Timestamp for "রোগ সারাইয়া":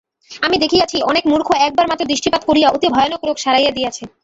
3.23-3.71